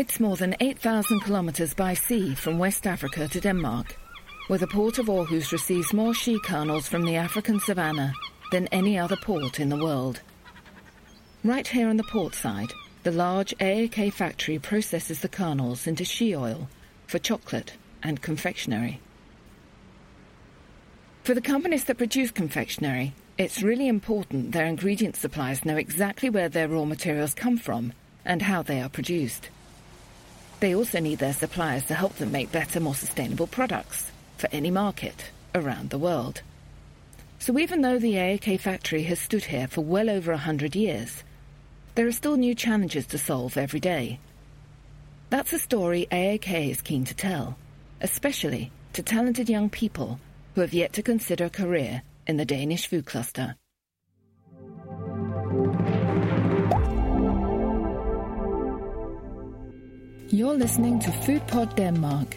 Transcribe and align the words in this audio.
It's 0.00 0.18
more 0.18 0.36
than 0.36 0.56
8,000 0.60 1.20
kilometres 1.20 1.74
by 1.74 1.92
sea 1.92 2.34
from 2.34 2.58
West 2.58 2.86
Africa 2.86 3.28
to 3.28 3.38
Denmark, 3.38 3.98
where 4.46 4.58
the 4.58 4.66
port 4.66 4.98
of 4.98 5.08
Aarhus 5.08 5.52
receives 5.52 5.92
more 5.92 6.14
shea 6.14 6.38
kernels 6.38 6.88
from 6.88 7.04
the 7.04 7.16
African 7.16 7.60
savannah 7.60 8.14
than 8.50 8.66
any 8.68 8.98
other 8.98 9.16
port 9.16 9.60
in 9.60 9.68
the 9.68 9.76
world. 9.76 10.22
Right 11.44 11.68
here 11.68 11.86
on 11.86 11.98
the 11.98 12.04
port 12.04 12.34
side, 12.34 12.70
the 13.02 13.12
large 13.12 13.54
AAK 13.58 14.14
factory 14.14 14.58
processes 14.58 15.20
the 15.20 15.28
kernels 15.28 15.86
into 15.86 16.06
shea 16.06 16.34
oil 16.34 16.70
for 17.06 17.18
chocolate 17.18 17.74
and 18.02 18.22
confectionery. 18.22 19.00
For 21.24 21.34
the 21.34 21.42
companies 21.42 21.84
that 21.84 21.98
produce 21.98 22.30
confectionery, 22.30 23.12
it's 23.36 23.62
really 23.62 23.86
important 23.86 24.52
their 24.52 24.64
ingredient 24.64 25.16
suppliers 25.16 25.66
know 25.66 25.76
exactly 25.76 26.30
where 26.30 26.48
their 26.48 26.68
raw 26.68 26.86
materials 26.86 27.34
come 27.34 27.58
from 27.58 27.92
and 28.24 28.40
how 28.40 28.62
they 28.62 28.80
are 28.80 28.88
produced. 28.88 29.50
They 30.60 30.74
also 30.74 31.00
need 31.00 31.18
their 31.18 31.32
suppliers 31.32 31.84
to 31.86 31.94
help 31.94 32.16
them 32.16 32.32
make 32.32 32.52
better, 32.52 32.80
more 32.80 32.94
sustainable 32.94 33.46
products 33.46 34.10
for 34.36 34.48
any 34.52 34.70
market 34.70 35.30
around 35.54 35.90
the 35.90 35.98
world. 35.98 36.42
So 37.38 37.58
even 37.58 37.80
though 37.80 37.98
the 37.98 38.14
AAK 38.14 38.60
factory 38.60 39.02
has 39.04 39.18
stood 39.18 39.44
here 39.44 39.66
for 39.66 39.80
well 39.80 40.10
over 40.10 40.32
a 40.32 40.36
hundred 40.36 40.76
years, 40.76 41.24
there 41.94 42.06
are 42.06 42.12
still 42.12 42.36
new 42.36 42.54
challenges 42.54 43.06
to 43.08 43.18
solve 43.18 43.56
every 43.56 43.80
day. 43.80 44.20
That's 45.30 45.54
a 45.54 45.58
story 45.58 46.06
AAK 46.12 46.70
is 46.70 46.82
keen 46.82 47.04
to 47.06 47.14
tell, 47.14 47.56
especially 48.02 48.70
to 48.92 49.02
talented 49.02 49.48
young 49.48 49.70
people 49.70 50.20
who 50.54 50.60
have 50.60 50.74
yet 50.74 50.92
to 50.94 51.02
consider 51.02 51.46
a 51.46 51.50
career 51.50 52.02
in 52.26 52.36
the 52.36 52.44
Danish 52.44 52.86
food 52.86 53.06
cluster. 53.06 53.56
You're 60.32 60.54
listening 60.54 61.00
to 61.00 61.10
Food 61.10 61.44
Pod 61.48 61.74
Denmark, 61.74 62.36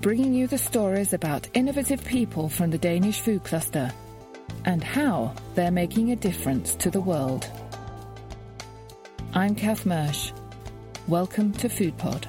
bringing 0.00 0.32
you 0.32 0.46
the 0.46 0.56
stories 0.56 1.12
about 1.12 1.48
innovative 1.54 2.04
people 2.04 2.48
from 2.48 2.70
the 2.70 2.78
Danish 2.78 3.18
food 3.18 3.42
cluster 3.42 3.90
and 4.64 4.84
how 4.84 5.34
they're 5.56 5.72
making 5.72 6.12
a 6.12 6.16
difference 6.16 6.76
to 6.76 6.88
the 6.88 7.00
world. 7.00 7.50
I'm 9.34 9.56
Kath 9.56 9.84
Mersch. 9.86 10.30
Welcome 11.08 11.50
to 11.54 11.68
Food 11.68 11.98
Pod. 11.98 12.28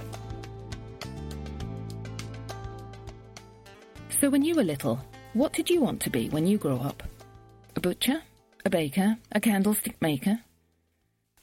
So, 4.19 4.31
when 4.31 4.43
you 4.43 4.55
were 4.55 4.63
little, 4.63 4.99
what 5.33 5.53
did 5.53 5.69
you 5.69 5.79
want 5.79 6.01
to 6.01 6.09
be 6.09 6.27
when 6.29 6.47
you 6.47 6.57
grew 6.57 6.77
up? 6.77 7.03
A 7.75 7.79
butcher? 7.79 8.23
A 8.65 8.71
baker? 8.71 9.15
A 9.31 9.39
candlestick 9.39 10.01
maker? 10.01 10.39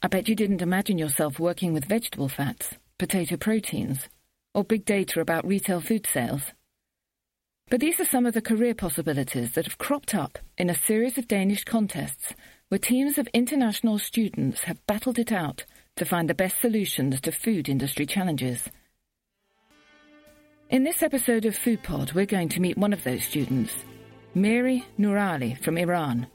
I 0.03 0.09
bet 0.09 0.27
you 0.27 0.35
didn't 0.35 0.61
imagine 0.61 0.97
yourself 0.97 1.39
working 1.39 1.71
with 1.71 1.85
vegetable 1.85 2.27
fats, 2.27 2.75
potato 2.99 3.37
proteins, 3.37 4.07
or 4.53 4.63
big 4.63 4.85
data 4.85 5.19
about 5.19 5.47
retail 5.47 5.81
food 5.81 6.05
sales. 6.05 6.41
But 7.69 7.79
these 7.79 7.99
are 7.99 8.05
some 8.05 8.25
of 8.25 8.33
the 8.33 8.41
career 8.41 8.75
possibilities 8.75 9.53
that 9.53 9.65
have 9.65 9.77
cropped 9.77 10.13
up 10.13 10.37
in 10.57 10.69
a 10.69 10.75
series 10.75 11.17
of 11.17 11.27
Danish 11.27 11.63
contests 11.63 12.33
where 12.67 12.79
teams 12.79 13.17
of 13.17 13.27
international 13.33 13.97
students 13.99 14.61
have 14.61 14.85
battled 14.85 15.17
it 15.17 15.31
out 15.31 15.65
to 15.95 16.05
find 16.05 16.29
the 16.29 16.35
best 16.35 16.59
solutions 16.61 17.21
to 17.21 17.31
food 17.31 17.69
industry 17.69 18.05
challenges. 18.05 18.69
In 20.69 20.83
this 20.83 21.01
episode 21.01 21.45
of 21.45 21.55
Food 21.55 21.81
Pod, 21.81 22.13
we're 22.13 22.25
going 22.25 22.49
to 22.49 22.61
meet 22.61 22.77
one 22.77 22.93
of 22.93 23.03
those 23.03 23.23
students, 23.23 23.73
Miri 24.35 24.85
Noorali 24.99 25.61
from 25.63 25.77
Iran, 25.77 26.27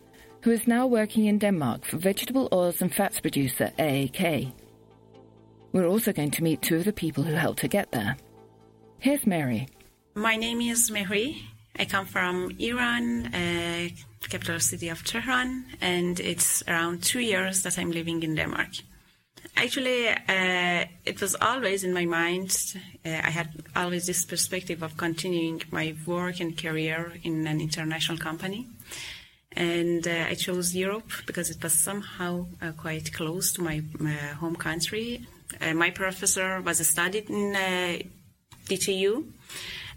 who 0.42 0.50
is 0.50 0.66
now 0.66 0.86
working 0.86 1.26
in 1.26 1.38
Denmark 1.38 1.84
for 1.84 1.98
vegetable 1.98 2.48
oils 2.52 2.80
and 2.80 2.92
fats 2.92 3.20
producer 3.20 3.72
AAK. 3.78 4.52
We're 5.74 5.88
also 5.88 6.12
going 6.12 6.30
to 6.30 6.44
meet 6.44 6.62
two 6.62 6.76
of 6.76 6.84
the 6.84 6.92
people 6.92 7.24
who 7.24 7.34
helped 7.34 7.58
her 7.62 7.68
get 7.68 7.90
there. 7.90 8.16
Here's 9.00 9.26
Mary. 9.26 9.66
My 10.14 10.36
name 10.36 10.60
is 10.60 10.88
Mehri. 10.88 11.42
I 11.76 11.84
come 11.84 12.06
from 12.06 12.52
Iran, 12.60 13.34
uh, 13.34 13.88
capital 14.28 14.60
city 14.60 14.88
of 14.88 15.02
Tehran, 15.02 15.64
and 15.80 16.20
it's 16.20 16.62
around 16.68 17.02
two 17.02 17.18
years 17.18 17.64
that 17.64 17.76
I'm 17.76 17.90
living 17.90 18.22
in 18.22 18.36
Denmark. 18.36 18.68
Actually, 19.56 20.10
uh, 20.10 20.84
it 21.04 21.20
was 21.20 21.34
always 21.40 21.82
in 21.82 21.92
my 21.92 22.04
mind. 22.04 22.76
Uh, 23.04 23.08
I 23.08 23.30
had 23.30 23.48
always 23.74 24.06
this 24.06 24.24
perspective 24.24 24.80
of 24.80 24.96
continuing 24.96 25.60
my 25.72 25.96
work 26.06 26.38
and 26.38 26.56
career 26.56 27.14
in 27.24 27.48
an 27.48 27.60
international 27.60 28.18
company. 28.18 28.68
And 29.56 30.06
uh, 30.06 30.26
I 30.30 30.34
chose 30.34 30.72
Europe 30.76 31.10
because 31.26 31.50
it 31.50 31.60
was 31.60 31.72
somehow 31.72 32.46
uh, 32.62 32.70
quite 32.76 33.12
close 33.12 33.52
to 33.54 33.62
my, 33.62 33.82
my 33.98 34.12
home 34.12 34.54
country. 34.54 35.26
Uh, 35.60 35.74
my 35.74 35.90
professor 35.90 36.60
was 36.60 36.86
studied 36.86 37.30
in 37.30 37.54
uh, 37.56 37.98
DTU, 38.66 39.24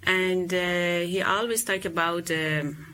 and 0.03 0.51
he 0.51 1.21
always 1.21 1.63
talked 1.63 1.85
about 1.85 2.29
um, 2.31 2.87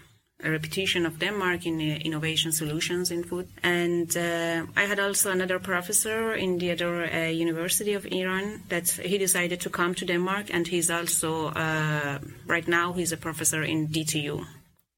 a 0.43 0.51
reputation 0.51 1.05
of 1.05 1.19
Denmark 1.19 1.65
in 1.65 1.79
uh, 1.79 1.95
innovation 2.03 2.51
solutions 2.51 3.11
in 3.11 3.23
food. 3.23 3.47
And 3.63 4.15
uh, 4.15 4.65
I 4.75 4.83
had 4.83 4.99
also 4.99 5.31
another 5.31 5.59
professor 5.59 6.33
in 6.33 6.57
the 6.57 6.71
other 6.71 7.05
uh, 7.05 7.29
University 7.29 7.93
of 7.93 8.05
Iran 8.05 8.63
that 8.69 8.89
he 8.89 9.17
decided 9.17 9.61
to 9.61 9.69
come 9.69 9.95
to 9.95 10.05
Denmark, 10.05 10.53
and 10.53 10.67
he's 10.67 10.89
also 10.89 11.47
uh, 11.47 12.19
right 12.45 12.67
now 12.67 12.93
he's 12.93 13.11
a 13.11 13.17
professor 13.17 13.63
in 13.63 13.87
DTU. 13.87 14.45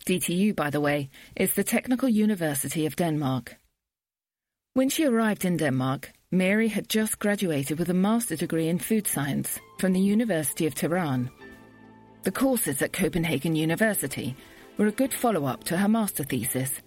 DTU, 0.06 0.56
by 0.56 0.70
the 0.70 0.82
way, 0.82 1.10
is 1.36 1.54
the 1.54 1.64
Technical 1.64 2.10
University 2.10 2.86
of 2.86 2.96
Denmark. 2.96 3.58
When 4.74 4.90
she 4.90 5.06
arrived 5.06 5.46
in 5.46 5.58
Denmark, 5.58 6.12
Mary 6.32 6.68
had 6.68 6.90
just 6.90 7.20
graduated 7.20 7.78
with 7.78 7.90
a 7.90 7.94
master's 7.94 8.40
degree 8.40 8.68
in 8.68 8.80
food 8.80 9.06
science 9.06 9.60
from 9.80 9.94
the 9.94 10.00
University 10.00 10.66
of 10.66 10.74
Tehran. 10.74 11.30
The 12.24 12.32
courses 12.32 12.82
at 12.82 12.94
Copenhagen 12.94 13.56
University 13.56 14.36
were 14.78 14.88
a 14.88 14.92
good 14.92 15.14
follow 15.14 15.46
up 15.46 15.64
to 15.66 15.78
her 15.78 15.88
master 15.88 16.24
thesis, 16.24 16.82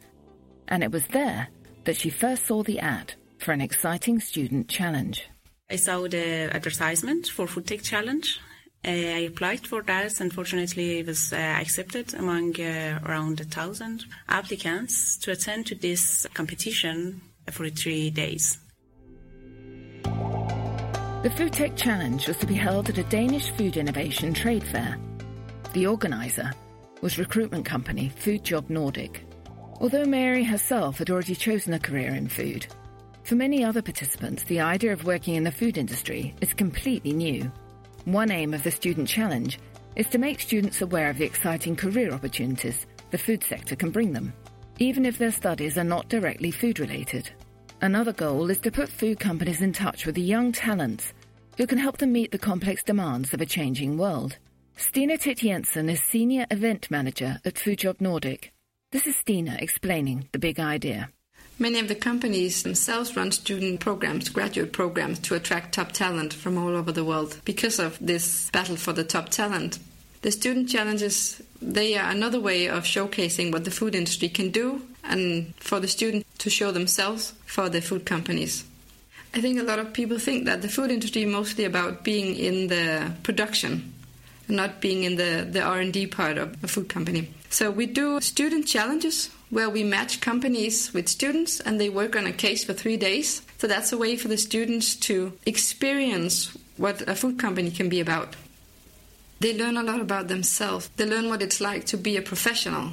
and 0.66 0.82
it 0.82 0.90
was 0.90 1.06
there 1.08 1.48
that 1.84 1.96
she 1.96 2.10
first 2.10 2.46
saw 2.46 2.62
the 2.62 2.80
ad 2.80 3.14
for 3.38 3.52
an 3.52 3.60
exciting 3.60 4.18
student 4.20 4.68
challenge. 4.68 5.28
I 5.70 5.76
saw 5.76 6.08
the 6.08 6.50
advertisement 6.52 7.28
for 7.28 7.46
Food 7.46 7.68
Tech 7.68 7.82
Challenge. 7.82 8.40
Uh, 8.84 8.90
I 8.90 9.28
applied 9.30 9.66
for 9.66 9.82
that. 9.82 10.20
Unfortunately, 10.20 10.98
it 10.98 11.06
was 11.06 11.32
uh, 11.32 11.36
accepted 11.36 12.14
among 12.14 12.60
uh, 12.60 13.00
around 13.04 13.40
a 13.40 13.44
thousand 13.44 14.04
applicants 14.28 15.16
to 15.18 15.30
attend 15.30 15.66
to 15.66 15.74
this 15.74 16.26
competition 16.34 17.20
for 17.50 17.68
three 17.68 18.10
days. 18.10 18.58
The 21.20 21.30
Food 21.30 21.52
Tech 21.52 21.74
Challenge 21.74 22.28
was 22.28 22.36
to 22.36 22.46
be 22.46 22.54
held 22.54 22.88
at 22.88 22.96
a 22.96 23.02
Danish 23.02 23.50
food 23.50 23.76
innovation 23.76 24.32
trade 24.32 24.62
fair. 24.62 24.96
The 25.72 25.88
organizer 25.88 26.52
was 27.00 27.18
recruitment 27.18 27.64
company 27.66 28.08
Food 28.08 28.44
Job 28.44 28.70
Nordic. 28.70 29.24
Although 29.80 30.04
Mary 30.04 30.44
herself 30.44 30.98
had 30.98 31.10
already 31.10 31.34
chosen 31.34 31.74
a 31.74 31.80
career 31.80 32.14
in 32.14 32.28
food, 32.28 32.68
for 33.24 33.34
many 33.34 33.64
other 33.64 33.82
participants, 33.82 34.44
the 34.44 34.60
idea 34.60 34.92
of 34.92 35.06
working 35.06 35.34
in 35.34 35.42
the 35.42 35.50
food 35.50 35.76
industry 35.76 36.36
is 36.40 36.54
completely 36.54 37.12
new. 37.12 37.50
One 38.04 38.30
aim 38.30 38.54
of 38.54 38.62
the 38.62 38.70
Student 38.70 39.08
Challenge 39.08 39.58
is 39.96 40.06
to 40.10 40.18
make 40.18 40.38
students 40.38 40.82
aware 40.82 41.10
of 41.10 41.18
the 41.18 41.26
exciting 41.26 41.74
career 41.74 42.12
opportunities 42.12 42.86
the 43.10 43.18
food 43.18 43.42
sector 43.42 43.74
can 43.74 43.90
bring 43.90 44.12
them, 44.12 44.32
even 44.78 45.04
if 45.04 45.18
their 45.18 45.32
studies 45.32 45.78
are 45.78 45.84
not 45.84 46.08
directly 46.08 46.52
food 46.52 46.78
related. 46.78 47.28
Another 47.80 48.12
goal 48.12 48.50
is 48.50 48.58
to 48.58 48.72
put 48.72 48.88
food 48.88 49.20
companies 49.20 49.62
in 49.62 49.72
touch 49.72 50.04
with 50.04 50.16
the 50.16 50.20
young 50.20 50.50
talents 50.50 51.12
who 51.56 51.66
can 51.66 51.78
help 51.78 51.98
them 51.98 52.12
meet 52.12 52.32
the 52.32 52.38
complex 52.38 52.82
demands 52.82 53.32
of 53.32 53.40
a 53.40 53.46
changing 53.46 53.96
world. 53.96 54.36
Stina 54.76 55.16
Titt 55.16 55.38
Jensen 55.38 55.88
is 55.88 56.02
Senior 56.02 56.46
Event 56.50 56.90
Manager 56.90 57.38
at 57.44 57.54
Foodjob 57.54 58.00
Nordic. 58.00 58.52
This 58.90 59.06
is 59.06 59.16
Stina 59.16 59.56
explaining 59.60 60.28
the 60.32 60.40
big 60.40 60.58
idea. 60.58 61.10
Many 61.60 61.78
of 61.78 61.86
the 61.86 61.94
companies 61.94 62.64
themselves 62.64 63.16
run 63.16 63.30
student 63.30 63.78
programs, 63.78 64.28
graduate 64.28 64.72
programs, 64.72 65.20
to 65.20 65.34
attract 65.34 65.74
top 65.74 65.92
talent 65.92 66.32
from 66.32 66.58
all 66.58 66.76
over 66.76 66.90
the 66.90 67.04
world 67.04 67.40
because 67.44 67.78
of 67.78 67.96
this 68.00 68.50
battle 68.50 68.76
for 68.76 68.92
the 68.92 69.04
top 69.04 69.28
talent. 69.28 69.78
The 70.22 70.30
student 70.30 70.68
challenges, 70.68 71.40
they 71.62 71.96
are 71.96 72.10
another 72.10 72.40
way 72.40 72.68
of 72.68 72.84
showcasing 72.84 73.52
what 73.52 73.64
the 73.64 73.70
food 73.70 73.94
industry 73.94 74.28
can 74.28 74.50
do 74.50 74.82
and 75.04 75.54
for 75.56 75.80
the 75.80 75.88
student 75.88 76.26
to 76.38 76.50
show 76.50 76.72
themselves 76.72 77.32
for 77.46 77.68
the 77.68 77.80
food 77.80 78.04
companies. 78.04 78.64
I 79.34 79.40
think 79.40 79.60
a 79.60 79.62
lot 79.62 79.78
of 79.78 79.92
people 79.92 80.18
think 80.18 80.46
that 80.46 80.62
the 80.62 80.68
food 80.68 80.90
industry 80.90 81.22
is 81.22 81.32
mostly 81.32 81.64
about 81.64 82.02
being 82.02 82.34
in 82.34 82.68
the 82.68 83.12
production 83.22 83.92
not 84.48 84.80
being 84.80 85.04
in 85.04 85.16
the, 85.16 85.46
the 85.48 85.60
R&D 85.60 86.06
part 86.08 86.38
of 86.38 86.62
a 86.64 86.68
food 86.68 86.88
company. 86.88 87.28
So 87.50 87.70
we 87.70 87.86
do 87.86 88.20
student 88.20 88.66
challenges 88.66 89.30
where 89.50 89.70
we 89.70 89.84
match 89.84 90.20
companies 90.20 90.92
with 90.92 91.08
students 91.08 91.60
and 91.60 91.80
they 91.80 91.88
work 91.88 92.16
on 92.16 92.26
a 92.26 92.32
case 92.32 92.64
for 92.64 92.72
three 92.72 92.96
days. 92.96 93.42
So 93.58 93.66
that's 93.66 93.92
a 93.92 93.98
way 93.98 94.16
for 94.16 94.28
the 94.28 94.36
students 94.36 94.96
to 94.96 95.32
experience 95.46 96.56
what 96.76 97.02
a 97.08 97.14
food 97.14 97.38
company 97.38 97.70
can 97.70 97.88
be 97.88 98.00
about. 98.00 98.36
They 99.40 99.56
learn 99.56 99.76
a 99.76 99.82
lot 99.82 100.00
about 100.00 100.28
themselves. 100.28 100.90
They 100.96 101.06
learn 101.06 101.28
what 101.28 101.42
it's 101.42 101.60
like 101.60 101.86
to 101.86 101.96
be 101.96 102.16
a 102.16 102.22
professional 102.22 102.92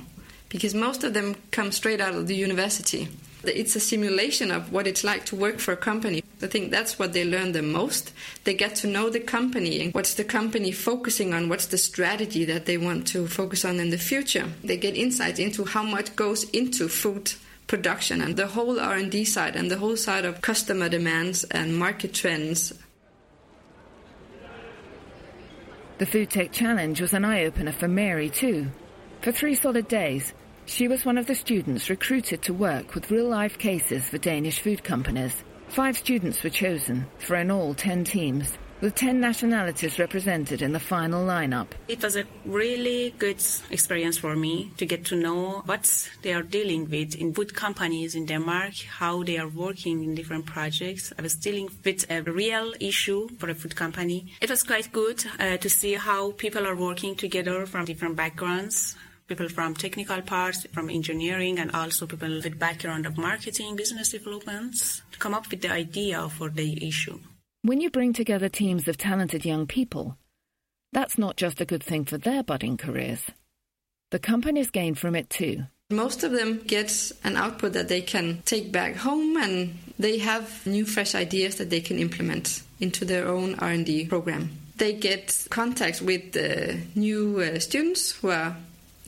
because 0.50 0.76
most 0.76 1.04
of 1.04 1.14
them 1.14 1.36
come 1.52 1.72
straight 1.72 2.00
out 2.00 2.14
of 2.14 2.28
the 2.28 2.36
university. 2.36 3.08
It's 3.44 3.76
a 3.76 3.80
simulation 3.80 4.52
of 4.52 4.72
what 4.72 4.88
it's 4.88 5.04
like 5.04 5.26
to 5.26 5.36
work 5.36 5.60
for 5.60 5.72
a 5.72 5.78
company. 5.78 6.24
I 6.42 6.48
think 6.48 6.72
that's 6.72 6.98
what 6.98 7.14
they 7.14 7.26
learn 7.26 7.52
the 7.52 7.62
most. 7.62 8.12
They 8.44 8.54
get 8.54 8.76
to 8.78 8.88
know 8.88 9.10
the 9.10 9.20
company 9.20 9.82
and 9.82 9.94
what's 9.94 10.16
the 10.16 10.24
company 10.24 10.72
focusing 10.72 11.34
on, 11.34 11.50
what's 11.50 11.68
the 11.68 11.78
strategy 11.78 12.46
that 12.46 12.66
they 12.66 12.78
want 12.78 13.08
to 13.08 13.28
focus 13.28 13.66
on 13.66 13.80
in 13.80 13.90
the 13.90 13.98
future. 13.98 14.48
They 14.64 14.78
get 14.78 14.96
insight 14.96 15.40
into 15.40 15.66
how 15.66 15.84
much 15.84 16.16
goes 16.16 16.50
into 16.52 16.88
food 16.88 17.34
production 17.68 18.22
and 18.22 18.36
the 18.36 18.48
whole 18.48 18.80
R&D 18.80 19.26
side 19.26 19.56
and 19.56 19.72
the 19.72 19.78
whole 19.78 19.98
side 19.98 20.26
of 20.26 20.42
customer 20.42 20.90
demands 20.90 21.44
and 21.46 21.78
market 21.78 22.14
trends. 22.14 22.74
The 25.98 26.06
Food 26.06 26.30
Tech 26.30 26.52
Challenge 26.52 27.00
was 27.00 27.14
an 27.14 27.24
eye-opener 27.24 27.72
for 27.72 27.88
Mary 27.88 28.30
too. 28.30 28.68
For 29.22 29.32
three 29.32 29.56
solid 29.56 29.88
days, 29.88 30.34
she 30.66 30.90
was 30.90 31.06
one 31.06 31.18
of 31.18 31.26
the 31.26 31.36
students 31.36 31.90
recruited 31.90 32.42
to 32.42 32.54
work 32.54 32.96
with 32.96 33.10
real-life 33.10 33.58
cases 33.58 34.10
for 34.10 34.18
Danish 34.18 34.60
food 34.60 34.84
companies. 34.84 35.46
Five 35.70 35.96
students 35.96 36.44
were 36.44 36.50
chosen 36.50 37.06
for 37.20 37.38
in 37.38 37.50
all 37.50 37.74
ten 37.74 38.04
teams 38.04 38.58
with 38.86 38.94
10 38.94 39.20
nationalities 39.20 39.98
represented 39.98 40.62
in 40.62 40.72
the 40.72 40.80
final 40.80 41.26
lineup. 41.26 41.66
It 41.88 42.04
was 42.04 42.16
a 42.16 42.24
really 42.46 43.16
good 43.18 43.44
experience 43.72 44.20
for 44.20 44.36
me 44.36 44.72
to 44.78 44.86
get 44.86 45.06
to 45.06 45.16
know 45.16 45.64
what 45.66 46.08
they 46.22 46.34
are 46.34 46.44
dealing 46.44 46.88
with 46.88 47.16
in 47.16 47.34
food 47.34 47.56
companies 47.56 48.14
in 48.14 48.28
Denmark, 48.28 48.76
how 49.00 49.24
they 49.24 49.40
are 49.40 49.48
working 49.48 50.04
in 50.04 50.14
different 50.14 50.46
projects. 50.46 51.12
I 51.18 51.24
was 51.24 51.34
dealing 51.34 51.68
with 51.84 52.06
a 52.12 52.22
real 52.22 52.74
issue 52.80 53.28
for 53.40 53.50
a 53.50 53.56
food 53.56 53.76
company. 53.76 54.28
It 54.40 54.52
was 54.52 54.62
quite 54.62 54.92
good 54.92 55.26
uh, 55.40 55.58
to 55.58 55.68
see 55.68 55.94
how 55.94 56.34
people 56.34 56.68
are 56.68 56.76
working 56.76 57.16
together 57.16 57.66
from 57.66 57.86
different 57.86 58.16
backgrounds 58.16 58.96
people 59.28 59.50
from 59.50 59.74
technical 59.74 60.22
parts, 60.22 60.68
from 60.72 60.88
engineering, 60.88 61.58
and 61.58 61.72
also 61.72 62.06
people 62.06 62.30
with 62.30 62.60
background 62.60 63.08
of 63.08 63.18
marketing, 63.18 63.76
business 63.76 64.10
developments, 64.10 65.02
to 65.12 65.18
come 65.18 65.34
up 65.34 65.50
with 65.50 65.62
the 65.64 65.72
idea 65.72 66.30
for 66.30 66.48
the 66.48 66.88
issue. 66.88 67.18
When 67.66 67.82
you 67.82 67.90
bring 67.90 68.14
together 68.14 68.48
teams 68.48 68.88
of 68.88 68.96
talented 68.96 69.44
young 69.44 69.66
people, 69.66 70.20
that's 70.94 71.18
not 71.18 71.36
just 71.36 71.60
a 71.60 71.66
good 71.66 71.82
thing 71.82 72.06
for 72.06 72.16
their 72.16 72.44
budding 72.44 72.78
careers. 72.78 73.24
The 74.12 74.20
companies 74.20 74.70
gain 74.70 74.94
from 74.94 75.16
it 75.16 75.32
too. 75.32 75.64
Most 75.90 76.24
of 76.24 76.32
them 76.32 76.60
get 76.68 77.12
an 77.24 77.36
output 77.36 77.74
that 77.74 77.88
they 77.88 78.02
can 78.02 78.44
take 78.46 78.72
back 78.72 78.98
home 78.98 79.36
and 79.38 79.80
they 79.98 80.20
have 80.20 80.64
new 80.68 80.86
fresh 80.86 81.16
ideas 81.16 81.56
that 81.56 81.72
they 81.72 81.82
can 81.82 81.98
implement 81.98 82.62
into 82.80 83.04
their 83.04 83.28
own 83.28 83.56
R&D 83.56 84.10
program. 84.10 84.52
They 84.78 84.94
get 84.94 85.48
contact 85.50 86.04
with 86.04 86.38
uh, 86.38 86.76
new 86.94 87.40
uh, 87.40 87.58
students 87.58 88.12
who 88.12 88.30
are 88.30 88.58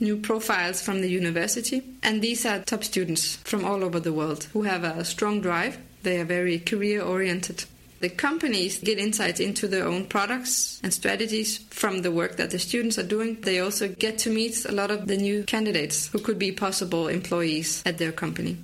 new 0.00 0.16
profiles 0.16 0.82
from 0.82 1.00
the 1.00 1.08
university 1.08 1.80
and 2.02 2.20
these 2.20 2.44
are 2.44 2.58
top 2.58 2.82
students 2.82 3.36
from 3.36 3.64
all 3.64 3.84
over 3.84 4.00
the 4.00 4.12
world 4.12 4.48
who 4.52 4.62
have 4.62 4.82
a 4.82 5.04
strong 5.04 5.40
drive. 5.40 5.78
They 6.02 6.20
are 6.20 6.24
very 6.24 6.58
career 6.58 7.02
oriented 7.02 7.64
the 8.00 8.08
companies 8.08 8.78
get 8.78 8.98
insights 8.98 9.40
into 9.40 9.66
their 9.66 9.86
own 9.86 10.04
products 10.06 10.80
and 10.84 10.94
strategies 10.94 11.58
from 11.70 12.02
the 12.02 12.12
work 12.12 12.36
that 12.36 12.50
the 12.50 12.58
students 12.58 12.98
are 12.98 13.06
doing. 13.06 13.40
They 13.40 13.58
also 13.58 13.88
get 13.88 14.18
to 14.18 14.30
meet 14.30 14.64
a 14.64 14.72
lot 14.72 14.90
of 14.90 15.08
the 15.08 15.16
new 15.16 15.42
candidates 15.44 16.06
who 16.06 16.20
could 16.20 16.38
be 16.38 16.52
possible 16.52 17.08
employees 17.08 17.82
at 17.84 17.98
their 17.98 18.12
company. 18.12 18.56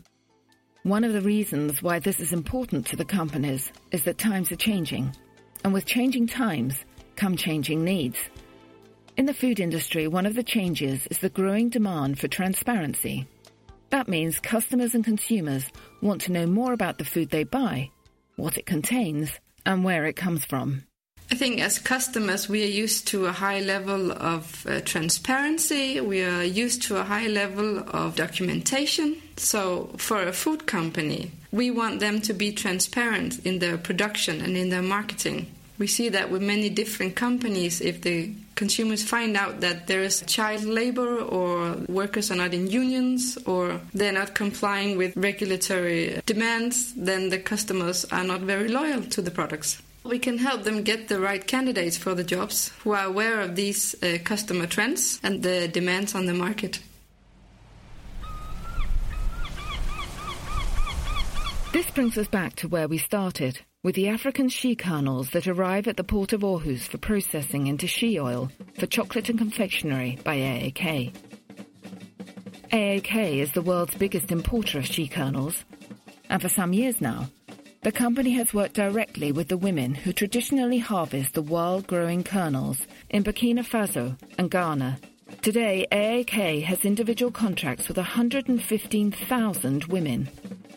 One 0.84 1.02
of 1.02 1.12
the 1.12 1.20
reasons 1.20 1.82
why 1.82 1.98
this 1.98 2.20
is 2.20 2.32
important 2.32 2.86
to 2.86 2.96
the 2.96 3.04
companies 3.04 3.72
is 3.90 4.04
that 4.04 4.18
times 4.18 4.52
are 4.52 4.56
changing, 4.56 5.16
and 5.64 5.72
with 5.72 5.86
changing 5.86 6.28
times 6.28 6.84
come 7.16 7.36
changing 7.36 7.82
needs. 7.82 8.18
In 9.16 9.26
the 9.26 9.34
food 9.34 9.60
industry, 9.60 10.06
one 10.06 10.26
of 10.26 10.34
the 10.34 10.42
changes 10.42 11.06
is 11.08 11.18
the 11.18 11.28
growing 11.30 11.70
demand 11.70 12.18
for 12.18 12.28
transparency. 12.28 13.26
That 13.90 14.08
means 14.08 14.38
customers 14.40 14.94
and 14.94 15.04
consumers 15.04 15.64
want 16.02 16.20
to 16.22 16.32
know 16.32 16.46
more 16.46 16.72
about 16.72 16.98
the 16.98 17.04
food 17.04 17.30
they 17.30 17.44
buy 17.44 17.90
what 18.36 18.58
it 18.58 18.66
contains, 18.66 19.30
and 19.66 19.84
where 19.84 20.04
it 20.06 20.16
comes 20.16 20.44
from. 20.44 20.84
I 21.30 21.36
think 21.36 21.60
as 21.60 21.78
customers, 21.78 22.48
we 22.48 22.62
are 22.62 22.78
used 22.84 23.08
to 23.08 23.26
a 23.26 23.32
high 23.32 23.60
level 23.60 24.12
of 24.12 24.66
uh, 24.66 24.80
transparency. 24.82 26.00
We 26.00 26.22
are 26.22 26.44
used 26.44 26.82
to 26.82 26.98
a 26.98 27.02
high 27.02 27.28
level 27.28 27.78
of 27.78 28.16
documentation. 28.16 29.16
So, 29.36 29.90
for 29.96 30.22
a 30.22 30.32
food 30.32 30.66
company, 30.66 31.32
we 31.50 31.70
want 31.70 32.00
them 32.00 32.20
to 32.22 32.34
be 32.34 32.52
transparent 32.52 33.44
in 33.46 33.58
their 33.58 33.78
production 33.78 34.42
and 34.42 34.56
in 34.56 34.68
their 34.68 34.82
marketing. 34.82 35.46
We 35.78 35.86
see 35.86 36.08
that 36.10 36.30
with 36.30 36.42
many 36.42 36.68
different 36.68 37.16
companies, 37.16 37.80
if 37.80 38.02
the 38.02 38.32
consumers 38.54 39.02
find 39.02 39.36
out 39.36 39.60
that 39.60 39.86
there 39.86 40.02
is 40.02 40.22
child 40.26 40.64
labor 40.64 41.18
or 41.18 41.76
workers 41.88 42.30
are 42.30 42.36
not 42.36 42.54
in 42.54 42.68
unions 42.68 43.38
or 43.46 43.80
they're 43.92 44.12
not 44.12 44.34
complying 44.34 44.96
with 44.96 45.16
regulatory 45.16 46.20
demands, 46.26 46.94
then 46.94 47.30
the 47.30 47.38
customers 47.38 48.04
are 48.06 48.24
not 48.24 48.40
very 48.40 48.68
loyal 48.68 49.02
to 49.02 49.22
the 49.22 49.30
products. 49.30 49.80
We 50.04 50.18
can 50.18 50.38
help 50.38 50.64
them 50.64 50.82
get 50.82 51.08
the 51.08 51.18
right 51.18 51.44
candidates 51.46 51.96
for 51.96 52.14
the 52.14 52.24
jobs 52.24 52.70
who 52.82 52.92
are 52.92 53.06
aware 53.06 53.40
of 53.40 53.56
these 53.56 53.94
uh, 54.02 54.18
customer 54.22 54.66
trends 54.66 55.18
and 55.22 55.42
the 55.42 55.66
demands 55.68 56.14
on 56.14 56.26
the 56.26 56.34
market. 56.34 56.78
This 61.72 61.90
brings 61.90 62.16
us 62.18 62.28
back 62.28 62.54
to 62.56 62.68
where 62.68 62.86
we 62.86 62.98
started 62.98 63.60
with 63.84 63.94
the 63.94 64.08
African 64.08 64.48
shea 64.48 64.74
kernels 64.74 65.28
that 65.30 65.46
arrive 65.46 65.86
at 65.86 65.98
the 65.98 66.02
port 66.02 66.32
of 66.32 66.40
Aarhus 66.40 66.88
for 66.88 66.96
processing 66.96 67.66
into 67.66 67.86
shea 67.86 68.18
oil 68.18 68.50
for 68.78 68.86
chocolate 68.86 69.28
and 69.28 69.38
confectionery 69.38 70.18
by 70.24 70.36
AAK. 70.38 71.14
AAK 72.72 73.40
is 73.40 73.52
the 73.52 73.60
world's 73.60 73.94
biggest 73.94 74.32
importer 74.32 74.78
of 74.78 74.86
shea 74.86 75.06
kernels, 75.06 75.66
and 76.30 76.40
for 76.40 76.48
some 76.48 76.72
years 76.72 77.02
now, 77.02 77.28
the 77.82 77.92
company 77.92 78.30
has 78.30 78.54
worked 78.54 78.72
directly 78.72 79.30
with 79.30 79.48
the 79.48 79.58
women 79.58 79.94
who 79.94 80.14
traditionally 80.14 80.78
harvest 80.78 81.34
the 81.34 81.42
wild-growing 81.42 82.24
kernels 82.24 82.86
in 83.10 83.22
Burkina 83.22 83.60
Faso 83.60 84.18
and 84.38 84.50
Ghana. 84.50 84.98
Today, 85.42 85.86
AAK 85.92 86.62
has 86.62 86.86
individual 86.86 87.30
contracts 87.30 87.86
with 87.88 87.98
115,000 87.98 89.84
women 89.84 90.30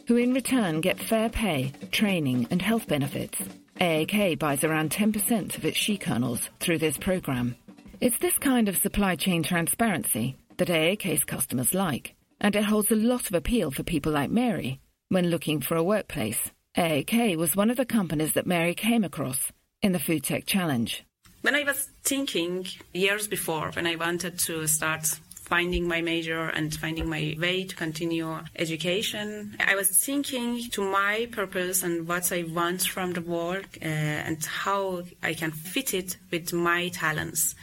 who 0.07 0.15
in 0.15 0.33
return 0.33 0.81
get 0.81 1.00
fair 1.00 1.30
pay, 1.30 1.71
training 1.92 2.48
and 2.50 2.62
health 2.62 2.88
benefits. 2.88 3.38
AAK 3.80 4.39
buys 4.39 4.63
around 4.63 4.89
10% 4.89 5.57
of 5.57 5.65
its 5.65 5.77
shea 5.77 5.98
kernels 5.98 6.50
through 6.59 6.80
this 6.80 6.98
program. 6.98 7.55
It's 8.01 8.17
this 8.20 8.38
kind 8.39 8.70
of 8.70 8.77
supply 8.77 9.15
chain 9.15 9.43
transparency 9.43 10.36
that 10.58 10.70
AAK's 10.70 11.24
customers 11.24 11.74
like, 11.74 12.15
and 12.41 12.55
it 12.55 12.63
holds 12.63 12.91
a 12.91 12.96
lot 12.96 13.27
of 13.27 13.36
appeal 13.36 13.70
for 13.72 13.84
people 13.84 14.12
like 14.12 14.29
Mary 14.29 14.79
when 15.10 15.29
looking 15.29 15.62
for 15.62 15.75
a 15.75 15.84
workplace. 15.84 16.51
AAK 16.77 17.38
was 17.38 17.55
one 17.55 17.70
of 17.70 17.77
the 17.77 17.86
companies 17.86 18.34
that 18.34 18.48
Mary 18.48 18.75
came 18.75 19.03
across 19.03 19.51
in 19.81 19.91
the 19.91 20.00
Food 20.00 20.24
Tech 20.24 20.46
Challenge. 20.46 21.03
When 21.41 21.55
I 21.55 21.63
was 21.63 21.89
thinking 22.03 22.65
years 22.93 23.27
before, 23.27 23.72
when 23.72 23.88
I 23.88 23.96
wanted 23.96 24.39
to 24.39 24.67
start 24.67 25.20
finding 25.48 25.88
my 25.88 26.01
major 26.01 26.50
and 26.50 26.75
finding 26.75 27.10
my 27.10 27.36
way 27.39 27.63
to 27.63 27.75
continue 27.75 28.38
education. 28.58 29.56
I 29.66 29.75
was 29.75 29.89
thinking 29.89 30.70
to 30.72 30.82
my 30.82 31.27
purpose 31.32 31.84
and 31.84 32.08
what 32.08 32.32
I 32.32 32.44
want 32.44 32.82
from 32.82 33.13
the 33.13 33.22
work 33.22 33.77
uh, 33.82 33.86
and 33.86 34.44
how 34.46 35.04
I 35.24 35.34
can 35.34 35.51
fit 35.51 35.94
it 35.94 36.18
with 36.32 36.51
my 36.51 36.89
talents. 36.89 37.56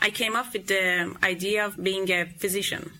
I 0.00 0.10
came 0.10 0.34
up 0.34 0.52
with 0.52 0.66
the 0.66 1.14
idea 1.22 1.64
of 1.64 1.82
being 1.82 2.10
a 2.10 2.26
physician. 2.26 2.90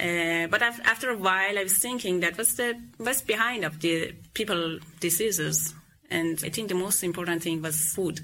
Uh, 0.00 0.46
but 0.48 0.62
after 0.62 1.10
a 1.10 1.16
while, 1.16 1.58
I 1.58 1.62
was 1.62 1.78
thinking 1.78 2.20
that 2.20 2.36
what's 2.36 2.54
the 2.54 2.74
what's 2.96 3.22
behind 3.22 3.64
of 3.64 3.78
the 3.80 4.12
people 4.34 4.78
diseases, 5.00 5.74
and 6.10 6.42
I 6.44 6.48
think 6.48 6.68
the 6.68 6.74
most 6.74 7.04
important 7.04 7.42
thing 7.42 7.62
was 7.62 7.92
food 7.94 8.20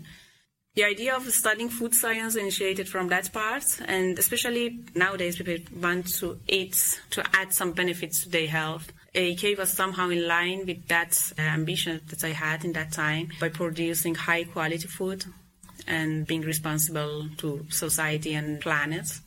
the 0.79 0.85
idea 0.85 1.17
of 1.17 1.29
studying 1.33 1.69
food 1.69 1.93
science 1.93 2.37
initiated 2.37 2.89
from 2.89 3.09
that 3.09 3.33
part, 3.33 3.65
and 3.87 4.17
especially 4.17 4.79
nowadays 4.95 5.37
people 5.37 5.57
want 5.83 6.07
to 6.07 6.39
eat 6.47 7.01
to 7.11 7.21
add 7.37 7.53
some 7.53 7.73
benefits 7.73 8.23
to 8.23 8.29
their 8.29 8.47
health. 8.47 8.93
AAK 9.13 9.59
was 9.59 9.73
somehow 9.73 10.09
in 10.09 10.29
line 10.29 10.65
with 10.67 10.87
that 10.87 11.21
uh, 11.37 11.43
ambition 11.43 12.01
that 12.11 12.23
I 12.23 12.29
had 12.29 12.65
in 12.65 12.75
that 12.75 12.93
time 12.93 13.31
by 13.41 13.49
producing 13.49 14.15
high 14.15 14.45
quality 14.45 14.87
food 14.87 15.25
and 15.89 16.25
being 16.29 16.43
responsible 16.43 17.29
to 17.39 17.67
society 17.71 18.35
and 18.35 18.61
planet. 18.61 19.19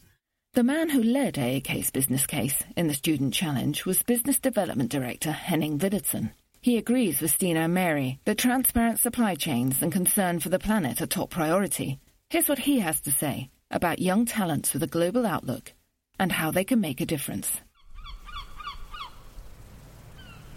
The 0.53 0.63
man 0.63 0.89
who 0.89 1.03
led 1.03 1.33
AAK's 1.33 1.91
business 1.91 2.25
case 2.25 2.63
in 2.77 2.87
the 2.87 2.93
Student 2.93 3.33
Challenge 3.33 3.85
was 3.85 4.03
Business 4.03 4.39
Development 4.39 4.89
Director 4.89 5.33
Henning 5.33 5.77
Viddersen. 5.77 6.31
He 6.63 6.77
agrees 6.77 7.21
with 7.21 7.31
Stina 7.31 7.61
and 7.61 7.73
Mary 7.73 8.19
that 8.25 8.37
transparent 8.37 8.99
supply 8.99 9.33
chains 9.33 9.81
and 9.81 9.91
concern 9.91 10.39
for 10.39 10.49
the 10.49 10.59
planet 10.59 11.01
are 11.01 11.07
top 11.07 11.31
priority. 11.31 11.99
Here's 12.29 12.47
what 12.47 12.59
he 12.59 12.79
has 12.79 13.01
to 13.01 13.11
say 13.11 13.49
about 13.71 13.97
young 13.97 14.25
talents 14.25 14.71
with 14.71 14.83
a 14.83 14.87
global 14.87 15.25
outlook 15.25 15.73
and 16.19 16.31
how 16.31 16.51
they 16.51 16.63
can 16.63 16.79
make 16.79 17.01
a 17.01 17.05
difference. 17.05 17.61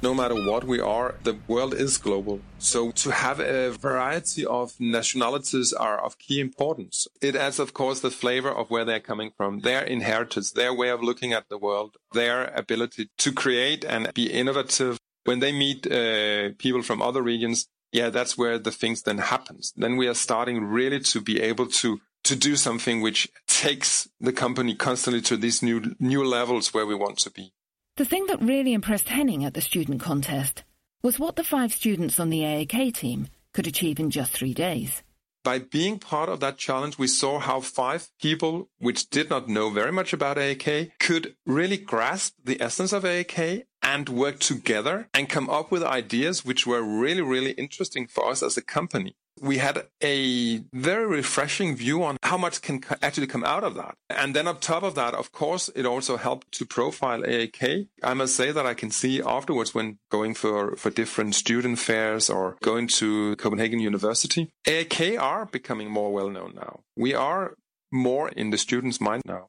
no 0.05 0.13
matter 0.13 0.35
what 0.35 0.65
we 0.65 0.79
are, 0.81 1.15
the 1.23 1.39
world 1.49 1.73
is 1.73 1.97
global. 1.97 2.39
So 2.59 2.91
to 2.91 3.11
have 3.11 3.41
a 3.41 3.71
variety 3.71 4.45
of 4.45 4.79
nationalities 4.79 5.73
are 5.73 5.99
of 5.99 6.19
key 6.19 6.41
importance. 6.41 7.09
It 7.23 7.35
adds, 7.35 7.59
of 7.59 7.73
course, 7.73 8.01
the 8.01 8.11
flavor 8.11 8.51
of 8.51 8.71
where 8.71 8.85
they're 8.85 9.01
coming 9.01 9.31
from, 9.35 9.61
their 9.61 9.83
inheritance, 9.83 10.53
their 10.53 10.75
way 10.75 10.91
of 10.91 11.03
looking 11.03 11.33
at 11.33 11.49
the 11.49 11.57
world, 11.57 11.97
their 12.13 12.53
ability 12.55 13.09
to 13.17 13.33
create 13.33 13.83
and 13.83 14.13
be 14.13 14.31
innovative. 14.31 14.99
When 15.25 15.40
they 15.40 15.52
meet 15.52 15.87
uh, 15.87 16.50
people 16.59 16.83
from 16.83 17.02
other 17.02 17.23
regions, 17.23 17.69
yeah, 17.93 18.11
that's 18.11 18.37
where 18.37 18.59
the 18.59 18.73
things 18.73 19.02
then 19.02 19.19
happens. 19.19 19.73
Then 19.76 19.97
we 19.97 20.09
are 20.09 20.14
starting 20.14 20.64
really 20.64 21.00
to 21.00 21.21
be 21.21 21.40
able 21.40 21.66
to 21.83 22.00
to 22.25 22.35
do 22.35 22.57
something 22.57 23.02
which 23.02 23.28
takes 23.47 24.09
the 24.19 24.33
company 24.33 24.75
constantly 24.75 25.21
to 25.23 25.37
these 25.37 25.62
new 25.62 25.95
new 26.00 26.25
levels 26.25 26.75
where 26.75 26.87
we 26.87 26.95
want 26.95 27.19
to 27.19 27.31
be. 27.31 27.52
The 27.97 28.04
thing 28.04 28.26
that 28.26 28.43
really 28.43 28.73
impressed 28.73 29.09
Henning 29.09 29.45
at 29.45 29.54
the 29.54 29.61
student 29.61 30.00
contest 30.00 30.64
was 31.02 31.19
what 31.19 31.37
the 31.37 31.45
five 31.45 31.73
students 31.73 32.19
on 32.19 32.31
the 32.31 32.40
AAK 32.40 32.95
team 32.95 33.28
could 33.52 33.66
achieve 33.66 34.00
in 34.00 34.11
just 34.11 34.33
three 34.33 34.54
days. 34.54 35.02
By 35.45 35.59
being 35.59 35.99
part 35.99 36.31
of 36.31 36.40
that 36.40 36.57
challenge, 36.57 36.99
we 36.99 37.07
saw 37.07 37.38
how 37.38 37.61
five 37.61 38.09
people, 38.19 38.71
which 38.78 39.11
did 39.11 39.28
not 39.28 39.47
know 39.47 39.69
very 39.69 39.93
much 39.93 40.14
about 40.14 40.38
AAK, 40.38 40.93
could 40.99 41.37
really 41.45 41.76
grasp 41.76 42.35
the 42.43 42.61
essence 42.62 42.95
of 42.95 43.04
AAK 43.04 43.64
and 43.85 44.09
work 44.09 44.41
together 44.41 45.09
and 45.14 45.29
come 45.29 45.49
up 45.49 45.71
with 45.71 45.83
ideas 45.85 46.45
which 46.45 46.67
were 46.67 46.83
really, 46.83 47.23
really 47.23 47.53
interesting 47.53 48.07
for 48.07 48.29
us 48.29 48.43
as 48.43 48.57
a 48.57 48.62
company 48.62 49.14
we 49.41 49.59
had 49.59 49.87
a 50.03 50.59
very 50.73 51.07
refreshing 51.07 51.76
view 51.76 52.03
on 52.03 52.17
how 52.23 52.37
much 52.37 52.62
can 52.62 52.83
actually 53.03 53.26
come 53.26 53.45
out 53.45 53.64
of 53.64 53.75
that. 53.75 53.95
And 54.09 54.35
then 54.35 54.47
on 54.47 54.59
top 54.59 54.83
of 54.83 54.95
that, 54.95 55.14
of 55.14 55.33
course, 55.33 55.69
it 55.75 55.87
also 55.87 56.17
helped 56.17 56.53
to 56.53 56.67
profile 56.67 57.23
AAK. 57.23 57.88
I 58.03 58.14
must 58.14 58.37
say 58.37 58.53
that 58.53 58.67
I 58.67 58.75
can 58.75 58.91
see 58.91 59.21
afterwards 59.21 59.75
when 59.75 59.99
going 60.11 60.35
for, 60.35 60.76
for 60.76 60.91
different 60.91 61.35
student 61.35 61.79
fairs 61.79 62.31
or 62.31 62.57
going 62.62 62.88
to 62.88 63.37
Copenhagen 63.37 63.81
University, 63.81 64.50
AAK 64.67 65.21
are 65.21 65.47
becoming 65.47 65.91
more 65.91 66.12
well 66.12 66.31
known 66.31 66.53
now. 66.55 66.81
We 66.97 67.14
are 67.14 67.55
more 67.93 68.29
in 68.29 68.50
the 68.50 68.59
students' 68.59 69.00
mind 69.00 69.23
now. 69.25 69.49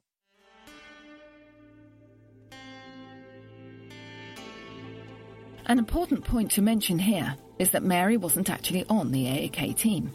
An 5.68 5.80
important 5.80 6.24
point 6.24 6.52
to 6.52 6.62
mention 6.62 6.96
here 6.96 7.34
is 7.58 7.70
that 7.70 7.82
Mary 7.82 8.16
wasn't 8.16 8.50
actually 8.50 8.84
on 8.88 9.10
the 9.10 9.24
AAK 9.24 9.76
team. 9.76 10.12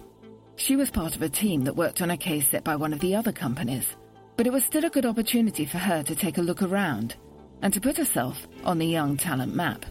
She 0.55 0.77
was 0.77 0.89
part 0.89 1.13
of 1.13 1.21
a 1.21 1.27
team 1.27 1.65
that 1.65 1.75
worked 1.75 2.01
on 2.01 2.09
a 2.09 2.15
case 2.15 2.47
set 2.47 2.63
by 2.63 2.77
one 2.77 2.93
of 2.93 3.01
the 3.01 3.15
other 3.15 3.33
companies, 3.33 3.97
but 4.37 4.47
it 4.47 4.53
was 4.53 4.63
still 4.63 4.85
a 4.85 4.89
good 4.89 5.05
opportunity 5.05 5.65
for 5.65 5.77
her 5.77 6.03
to 6.03 6.15
take 6.15 6.37
a 6.37 6.41
look 6.41 6.61
around 6.61 7.15
and 7.61 7.73
to 7.73 7.81
put 7.81 7.97
herself 7.97 8.47
on 8.63 8.77
the 8.77 8.87
young 8.87 9.17
talent 9.17 9.53
map. 9.53 9.85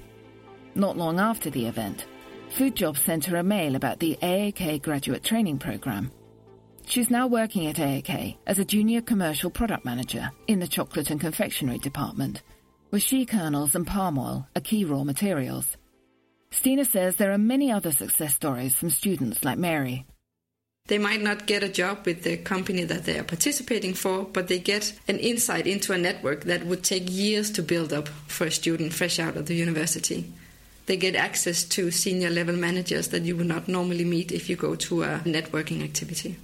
Not 0.74 0.96
long 0.96 1.20
after 1.20 1.50
the 1.50 1.66
event, 1.66 2.06
FoodJob 2.56 2.96
sent 2.96 3.26
her 3.26 3.36
a 3.36 3.42
mail 3.42 3.76
about 3.76 3.98
the 3.98 4.18
AAK 4.22 4.80
graduate 4.80 5.24
training 5.24 5.58
program. 5.58 6.10
She's 6.86 7.10
now 7.10 7.26
working 7.26 7.66
at 7.66 7.76
AAK 7.76 8.38
as 8.46 8.58
a 8.58 8.64
junior 8.64 9.02
commercial 9.02 9.50
product 9.50 9.84
manager 9.84 10.30
in 10.46 10.58
the 10.58 10.66
chocolate 10.66 11.10
and 11.10 11.20
confectionery 11.20 11.78
department, 11.78 12.40
where 12.90 13.00
shea 13.00 13.24
kernels 13.24 13.74
and 13.74 13.86
palm 13.86 14.18
oil 14.18 14.46
are 14.54 14.60
key 14.60 14.84
raw 14.84 15.04
materials. 15.04 15.76
Stina 16.50 16.84
says 16.84 17.16
there 17.16 17.32
are 17.32 17.38
many 17.38 17.70
other 17.70 17.92
success 17.92 18.34
stories 18.34 18.74
from 18.74 18.90
students 18.90 19.44
like 19.44 19.58
Mary. 19.58 20.04
They 20.88 20.98
might 20.98 21.22
not 21.22 21.46
get 21.46 21.62
a 21.62 21.68
job 21.68 22.04
with 22.04 22.24
the 22.24 22.36
company 22.36 22.82
that 22.82 23.04
they 23.04 23.16
are 23.16 23.22
participating 23.24 23.94
for, 23.94 24.24
but 24.24 24.48
they 24.48 24.58
get 24.58 24.92
an 25.06 25.18
insight 25.18 25.68
into 25.68 25.92
a 25.92 25.98
network 25.98 26.44
that 26.44 26.66
would 26.66 26.82
take 26.82 27.08
years 27.08 27.50
to 27.52 27.62
build 27.62 27.92
up 27.92 28.08
for 28.26 28.46
a 28.46 28.50
student 28.50 28.92
fresh 28.92 29.20
out 29.20 29.36
of 29.36 29.46
the 29.46 29.54
university. 29.54 30.32
They 30.86 30.96
get 30.96 31.14
access 31.14 31.62
to 31.64 31.92
senior 31.92 32.30
level 32.30 32.56
managers 32.56 33.08
that 33.08 33.22
you 33.22 33.36
would 33.36 33.46
not 33.46 33.68
normally 33.68 34.04
meet 34.04 34.32
if 34.32 34.50
you 34.50 34.56
go 34.56 34.74
to 34.74 35.04
a 35.04 35.18
networking 35.20 35.84
activity. 35.84 36.36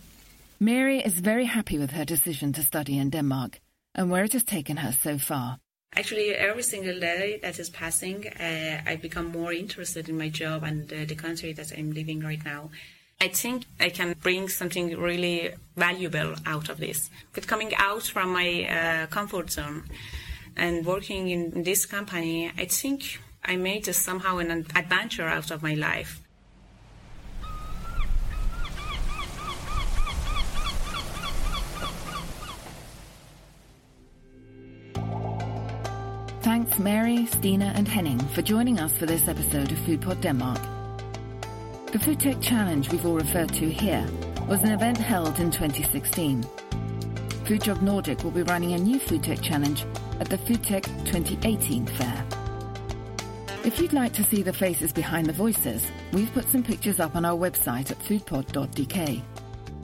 Mary 0.61 1.01
is 1.01 1.19
very 1.19 1.47
happy 1.47 1.79
with 1.79 1.91
her 1.91 2.05
decision 2.05 2.53
to 2.53 2.63
study 2.63 2.97
in 2.99 3.11
Denmark 3.11 3.59
and 3.97 4.11
where 4.11 4.23
it 4.23 4.33
has 4.35 4.45
taken 4.45 4.77
her 4.77 4.93
so 4.93 5.19
far. 5.19 5.59
Actually, 5.95 6.35
every 6.35 6.63
single 6.63 6.99
day 7.01 7.39
that 7.43 7.59
is 7.59 7.71
passing, 7.71 8.27
uh, 8.27 8.83
I 8.87 8.97
become 8.97 9.27
more 9.27 9.53
interested 9.53 10.09
in 10.09 10.19
my 10.19 10.29
job 10.29 10.63
and 10.63 10.93
uh, 10.93 11.05
the 11.07 11.15
country 11.15 11.53
that 11.55 11.73
I'm 11.77 11.93
living 11.93 12.21
right 12.21 12.45
now. 12.45 12.71
I 13.19 13.29
think 13.29 13.65
I 13.81 13.89
can 13.89 14.15
bring 14.23 14.49
something 14.49 14.99
really 14.99 15.55
valuable 15.75 16.35
out 16.45 16.69
of 16.69 16.79
this. 16.79 17.09
But 17.33 17.47
coming 17.47 17.75
out 17.77 18.03
from 18.03 18.31
my 18.31 18.69
uh, 18.69 19.07
comfort 19.07 19.51
zone 19.51 19.85
and 20.55 20.85
working 20.85 21.31
in 21.31 21.63
this 21.63 21.87
company, 21.87 22.53
I 22.59 22.67
think 22.67 23.19
I 23.43 23.57
made 23.57 23.87
somehow 23.87 24.37
an 24.39 24.67
adventure 24.75 25.29
out 25.29 25.51
of 25.51 25.63
my 25.63 25.75
life. 25.75 26.21
Thanks 36.77 36.85
Mary, 36.85 37.25
Stina 37.25 37.73
and 37.75 37.89
Henning 37.89 38.19
for 38.19 38.43
joining 38.43 38.79
us 38.79 38.93
for 38.93 39.07
this 39.07 39.29
episode 39.29 39.73
of 39.73 39.79
Foodpod 39.79 40.21
Denmark. 40.21 40.61
The 41.91 41.99
Food 41.99 42.21
Tech 42.21 42.39
Challenge 42.43 42.93
we've 42.93 43.07
all 43.07 43.15
referred 43.15 43.49
to 43.55 43.71
here 43.71 44.07
was 44.47 44.61
an 44.61 44.73
event 44.73 44.99
held 44.99 45.41
in 45.41 45.51
2016. 45.51 46.43
FoodJob 47.47 47.81
Nordic 47.81 48.23
will 48.23 48.31
be 48.31 48.43
running 48.43 48.75
a 48.75 48.79
new 48.79 48.99
Food 48.99 49.23
Tech 49.23 49.41
Challenge 49.41 49.87
at 50.21 50.29
the 50.29 50.37
Food 50.37 50.63
Tech 50.63 50.83
2018 51.07 51.87
fair. 51.87 52.27
If 53.65 53.81
you'd 53.81 53.95
like 53.95 54.13
to 54.13 54.25
see 54.25 54.43
the 54.43 54.53
faces 54.53 54.93
behind 54.93 55.29
the 55.29 55.33
voices, 55.33 55.83
we've 56.13 56.33
put 56.35 56.47
some 56.47 56.63
pictures 56.63 57.01
up 57.01 57.17
on 57.17 57.25
our 57.25 57.39
website 57.39 57.91
at 57.91 57.99
foodpod.dk, 58.01 59.23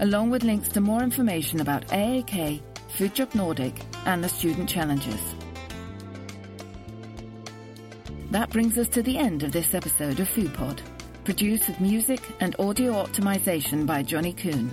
along 0.01 0.29
with 0.29 0.45
links 0.45 0.69
to 0.69 0.83
more 0.83 1.03
information 1.03 1.63
about 1.63 1.87
AAK, 1.87 2.61
FoodJob 2.99 3.35
Nordic 3.35 3.81
and 4.05 4.23
the 4.23 4.29
student 4.29 4.69
challenges. 4.69 5.35
That 8.33 8.49
brings 8.49 8.79
us 8.79 8.89
to 8.89 9.03
the 9.03 9.19
end 9.19 9.43
of 9.43 9.53
this 9.53 9.75
episode 9.75 10.19
of 10.19 10.27
FoodPod, 10.27 10.81
produced 11.23 11.69
with 11.69 11.83
music 11.83 12.19
and 12.41 12.57
audio 12.59 12.95
optimization 12.95 13.85
by 13.85 14.03
Johnny 14.03 14.33
Kuhn. 14.33 14.73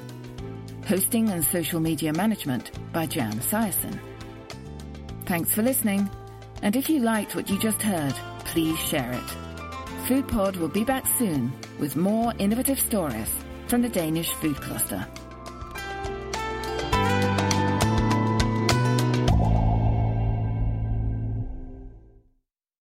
Hosting 0.87 1.27
and 1.27 1.43
social 1.43 1.81
media 1.81 2.13
management 2.13 2.71
by 2.93 3.05
Jan 3.05 3.41
Sierson. 3.41 3.99
Thanks 5.25 5.53
for 5.53 5.61
listening, 5.61 6.09
and 6.61 6.77
if 6.77 6.89
you 6.89 7.01
liked 7.01 7.35
what 7.35 7.49
you 7.49 7.59
just 7.59 7.81
heard, 7.81 8.13
please 8.45 8.79
share 8.79 9.11
it. 9.11 9.27
FoodPod 10.07 10.55
will 10.55 10.69
be 10.69 10.85
back 10.85 11.05
soon 11.17 11.51
with 11.79 11.97
more 11.97 12.33
innovative 12.39 12.79
stories 12.79 13.29
from 13.67 13.81
the 13.81 13.89
Danish 13.89 14.31
food 14.35 14.55
cluster. 14.55 15.05